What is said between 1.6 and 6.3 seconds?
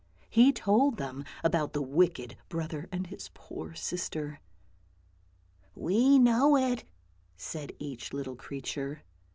the wicked brother and his poor sister." We